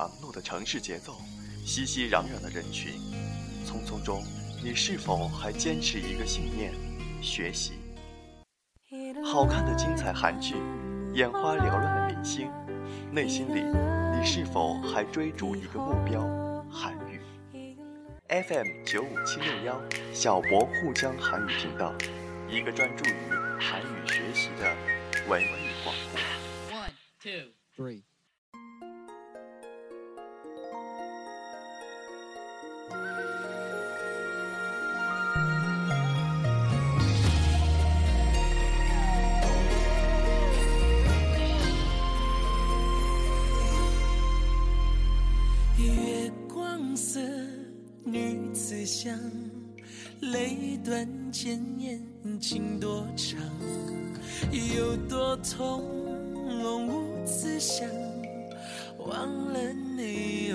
[0.00, 1.14] 忙碌的城市节奏，
[1.62, 2.94] 熙熙攘攘的人群，
[3.66, 4.24] 匆匆中，
[4.64, 6.72] 你是否还坚持一个信念：
[7.20, 7.74] 学习？
[9.22, 10.54] 好看的精彩韩剧，
[11.12, 12.50] 眼花缭乱的明星，
[13.12, 13.60] 内心里，
[14.18, 16.22] 你是否还追逐一个目标：
[16.70, 17.20] 韩语
[18.26, 19.78] ？FM 九五七六幺，
[20.14, 21.92] 小博沪江韩语频道，
[22.48, 23.14] 一个专注于
[23.60, 24.74] 韩语学习的
[25.28, 26.74] 文艺广播。
[26.74, 26.90] One,
[27.22, 28.09] two, three.
[50.20, 52.02] 泪断剑眼
[52.40, 53.38] 情多长，
[54.76, 55.82] 有多痛
[56.62, 57.88] 无自想，
[58.98, 60.52] 忘了你。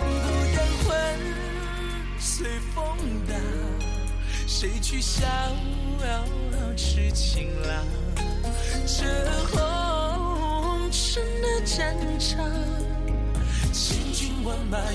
[0.00, 0.06] 孤
[0.54, 0.88] 单魂
[2.18, 2.96] 随风
[3.26, 3.38] 荡，
[4.46, 5.24] 谁去逍
[6.04, 6.24] 遥
[6.76, 7.86] 痴情郎？
[8.86, 9.06] 这
[9.52, 12.89] 红尘的战场。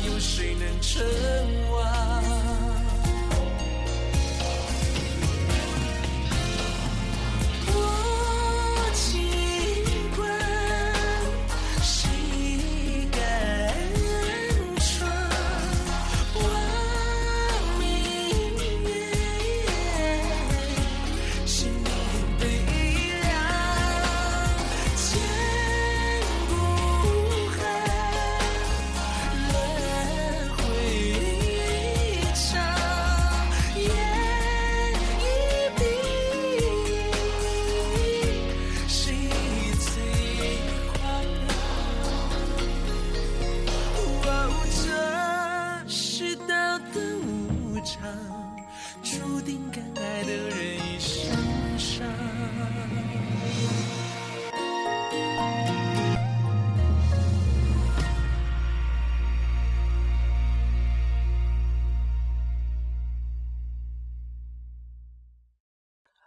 [0.06, 1.03] 有谁能称
[1.72, 2.34] 王？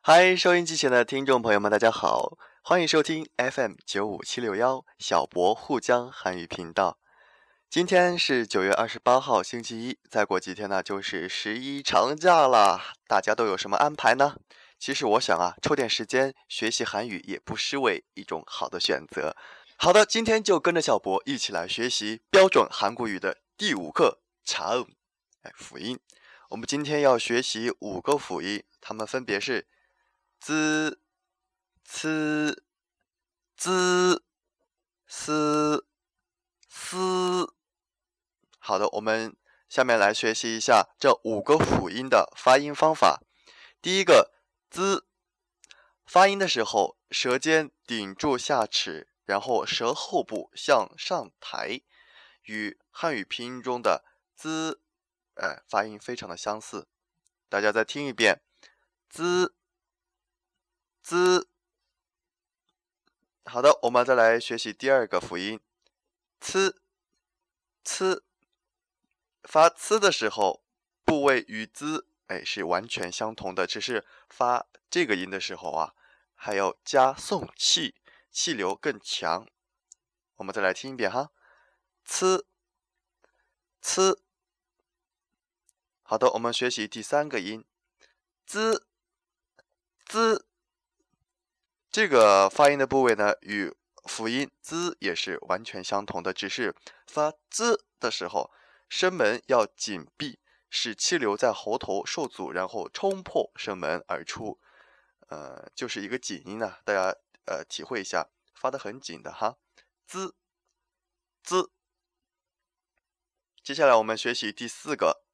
[0.01, 6.99] 嗨，收音机前的听众朋友们，大家好，欢迎收听 FM 九五七六幺小博沪江韩语频道。
[7.69, 14.37] 今天是九月二十八号，星期一，再过几天呢就是十一长假了，大家都有什么安排呢？
[14.79, 19.37] 其实我想啊，抽点时间学习韩语也不失为一种好的选择。
[19.77, 24.87] 好的，今天就跟着小博一起来学习标准韩国语的第五课长，
[25.43, 25.99] 哎，辅音。
[26.51, 29.67] 我们今天要学习五个辅音，它们分别是。
[30.41, 30.99] z、
[31.85, 32.63] c、
[33.57, 34.23] z、
[35.07, 35.85] s、
[36.69, 37.55] s。
[38.59, 39.37] 好的，我们
[39.69, 43.21] 下面来学习一下这五个辅音的发音方法。
[43.83, 44.33] 第一个
[44.71, 45.05] z，
[46.07, 51.81] 发音的时候，舌尖顶住下齿，然后舌后部向上抬，
[52.43, 54.05] 与汉语拼音中的
[54.37, 54.79] z，
[55.35, 56.89] 哎，发音非常的相似。
[57.49, 58.41] 大家再听一遍
[59.11, 59.58] z。
[61.09, 61.49] z，
[63.47, 65.59] 好的，我们再来学习第二个辅音
[66.39, 68.21] ，c，c，
[69.43, 70.63] 发 c 的时候，
[71.07, 75.95] 部位与 z 哎是完全相同的，只是发这个音的时候啊，
[76.35, 77.95] 还要加送气，
[78.31, 79.49] 气流更强。
[80.37, 81.31] 我们再来听一遍哈
[82.05, 82.43] ，c，c，
[86.03, 87.65] 好的，我们学习第三个音
[88.47, 90.48] ，z，z。
[91.99, 96.73] 这个发音的部位呢，与辅音 z 也是完全相同的，只是
[97.09, 98.53] 发 z 的时候，
[98.89, 100.39] 声门要紧闭，
[100.71, 104.61] 使气流在喉头受阻，然后冲破声门而出。
[105.27, 107.13] 呃，就是一个紧音呢，大家
[107.47, 109.57] 呃体会一下，发的很紧的哈
[110.07, 110.33] ，z
[111.43, 111.69] z。
[113.61, 115.25] 接下来我们学习第四个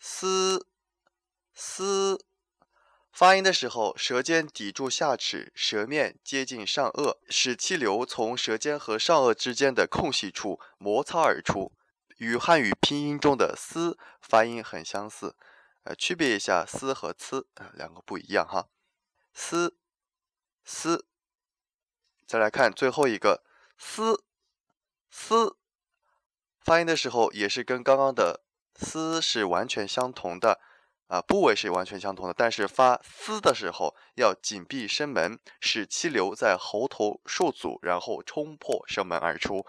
[0.00, 0.66] ，s
[1.54, 2.18] s。
[3.20, 11.70] 发音的时候，舌尖抵住下齿，舌面接近上颚，使气流从舌尖和上颚之间的空隙处摩擦而出，
[12.16, 15.36] 与汉语拼音中的“嘶”发音很相似。
[15.82, 17.44] 呃，区别一下“嘶”和“呲”，
[17.76, 18.68] 两个不一样哈。
[19.34, 19.76] 嘶
[20.64, 21.04] ”“嘶。
[22.26, 23.44] 再来看最后一个
[23.76, 24.24] “嘶
[25.12, 25.58] ”“嘶。
[26.62, 28.40] 发音的时候也是跟刚刚的
[28.80, 30.58] “嘶”是完全相同的。
[31.10, 39.66] 啊，部位是完全相同的，但是发“嘶”的时候要紧闭声门，使气流在喉头受阻，然后冲破声门而出。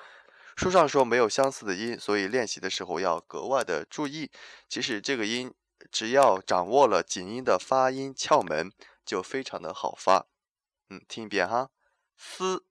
[0.55, 4.29] 书上说没有相似的音，所以练习的时候要格外的注意。
[4.69, 5.51] 其实这个音，
[5.91, 8.71] 只要掌握了紧音的发音窍门，
[9.03, 10.27] 就非常的好发。
[10.91, 11.71] 嗯，听一遍哈，
[12.15, 12.63] 嘶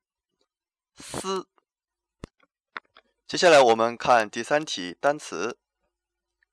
[0.95, 1.49] 嘶。
[3.27, 5.59] 接下来我们看第三题单词，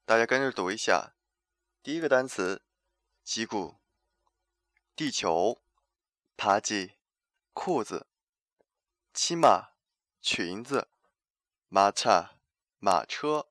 [0.03, 1.13] 大家跟着读一下。
[1.87, 2.65] 第一个单词，
[3.23, 3.79] 击鼓。
[4.93, 5.63] 地球。
[6.35, 6.97] 爬起。
[7.53, 8.07] 裤子。
[9.13, 9.69] 骑马。
[10.19, 10.89] 裙子。
[11.69, 12.37] 马车。
[12.79, 13.47] 马车。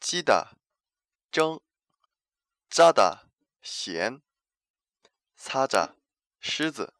[0.00, 0.56] 击打。
[1.30, 1.60] 针。
[2.68, 3.30] 扎打。
[3.62, 4.20] 弦。
[5.36, 5.98] 擦着。
[6.40, 6.94] 狮子。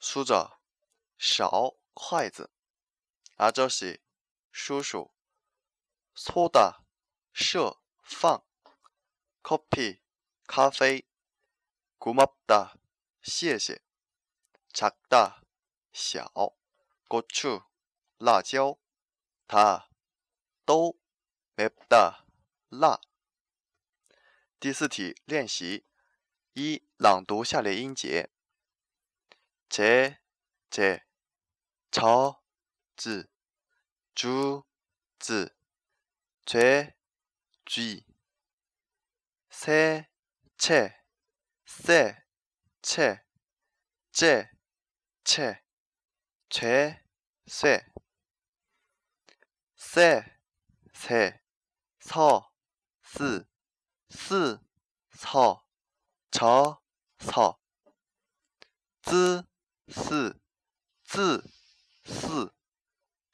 [0.00, 0.58] 梳着。
[1.16, 1.76] 勺。
[1.94, 2.50] 筷子。
[3.36, 4.00] 阿扎西。
[4.50, 5.14] 叔叔。
[6.16, 6.82] 搓打。
[7.32, 7.80] 射。
[8.02, 8.47] 放。
[9.47, 9.99] 커 피，
[10.47, 11.05] 咖啡；
[11.97, 12.75] 고맙 다，
[13.21, 13.81] 谢谢；
[14.73, 15.41] 작 다，
[15.91, 16.31] 小；
[17.07, 17.63] 고 추，
[18.19, 18.77] 辣椒。
[19.47, 19.87] 它
[20.65, 20.97] 都
[21.55, 22.25] 맵다
[22.69, 22.99] 辣。
[24.59, 25.85] 第四题练习
[26.53, 28.31] 一，朗读下列音节：
[29.69, 30.17] 제、
[30.71, 31.03] 제、
[31.91, 32.41] 저、
[32.95, 33.27] 즈、
[34.15, 34.63] 주、
[35.19, 35.53] 즈、
[36.45, 36.95] 죄、
[37.65, 38.05] 쥐、
[39.60, 40.06] 새、
[40.56, 40.94] 채、
[41.66, 42.14] 새、
[42.80, 43.24] 채、
[44.12, 44.48] 제、
[45.24, 45.60] 채、
[46.48, 47.02] 죄、
[47.44, 47.84] 쇠。
[49.74, 50.22] 세,
[50.94, 51.40] 세,
[51.98, 52.52] 서,
[53.02, 53.44] 스,
[54.08, 54.60] 스,
[55.10, 55.66] 서,
[56.30, 56.80] 저,
[57.18, 57.58] 서,
[59.02, 59.42] 쯔,
[59.88, 60.32] 스,
[61.02, 61.42] 쯔,
[62.04, 62.48] 스,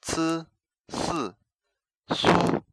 [0.01, 0.43] 츠,
[0.89, 1.35] 스,
[2.15, 2.63] 수,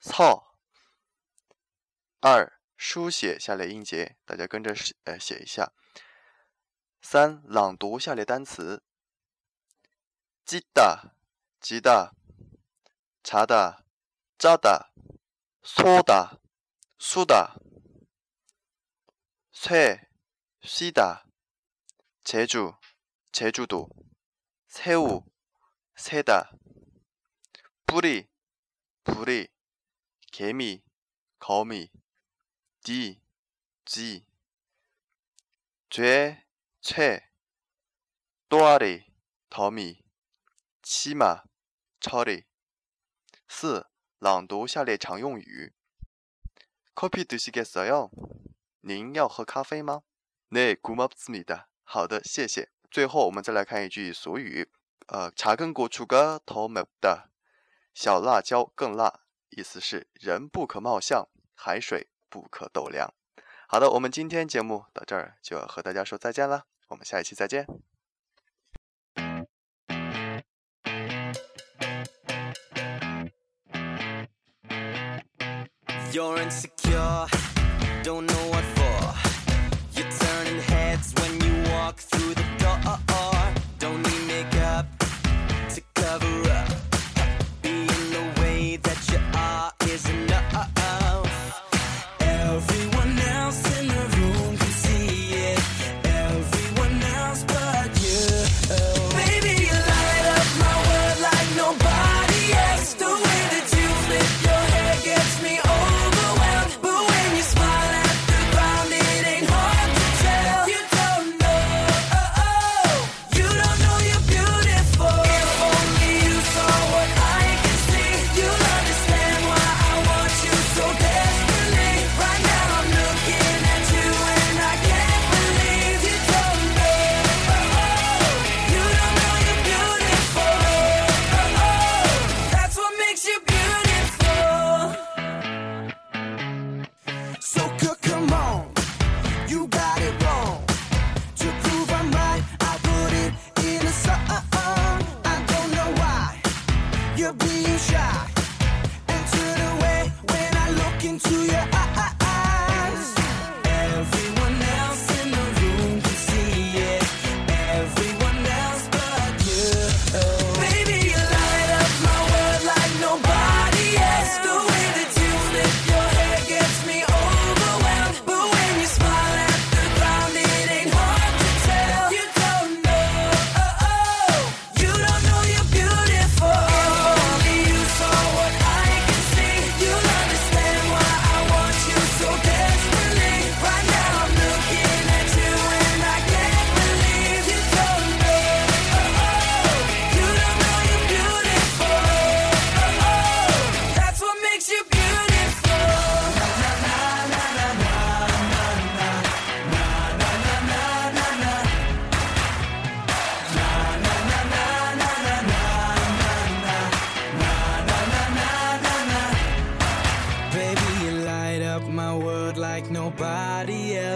[0.00, 5.71] 서。二、 书写下列音节，大家跟着写呃写一下。
[7.01, 8.83] 三、朗读下列单词。
[10.45, 11.15] 鸡的，
[11.59, 12.13] 鸡的。
[13.25, 13.83] 자다,
[14.37, 14.91] 짜다,
[15.63, 16.37] 소다,
[16.99, 17.55] 수다,
[19.51, 20.07] 쇠,
[20.61, 21.25] 쉬다,
[22.23, 22.75] 제주,
[23.31, 23.89] 제주도,
[24.67, 25.25] 새우,
[25.95, 26.51] 새다,
[27.87, 28.27] 뿌리,
[29.03, 29.47] 뿌리,
[30.31, 30.83] 개미,
[31.39, 31.89] 거미,
[32.83, 33.21] 디,
[33.85, 34.25] 지,
[35.89, 36.43] 죄,
[36.81, 37.29] 최,
[38.49, 39.05] 또아리,
[39.49, 40.03] 더미,
[40.81, 41.43] 치마,
[41.99, 42.45] 처리,
[43.47, 43.87] 四、
[44.19, 45.73] 朗读下列常用语。
[46.93, 48.09] Copy d s i get yo？
[48.81, 50.03] 您要喝咖啡吗？
[50.49, 51.67] 네고맙습니 다。
[51.83, 52.69] 好的，谢谢。
[52.91, 54.69] 最后我们再来看一句俗语，
[55.07, 57.29] 呃，茶根果出个头맵 다，
[57.93, 63.12] 小辣椒更辣，意思是人不可貌相，海水 不可斗量。
[63.66, 67.66] 好的，我们今天节目到这儿就要和大家说再见了，我们下一期再见。
[76.12, 77.28] You're insecure,
[78.02, 79.14] don't know what for.
[79.94, 83.09] You're turning heads when you walk through the door.